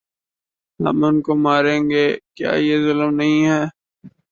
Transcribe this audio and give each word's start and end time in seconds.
ہم 0.79 0.97
ان 1.07 1.15
کو 1.25 1.31
ماریں 1.43 1.79
کیا 2.35 2.51
یہ 2.67 2.75
ظلم 2.85 3.09
نہیں 3.19 3.39
ہے۔ 3.49 3.61